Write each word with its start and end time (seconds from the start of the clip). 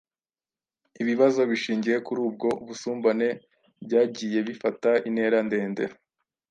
Ibibazo 1.01 1.39
bishingiye 1.49 1.97
kuri 2.05 2.19
ubwo 2.27 2.49
busumbane 2.65 3.29
byagiye 3.85 4.39
bifata 4.47 4.89
intera 5.07 5.37
ndende 5.47 5.83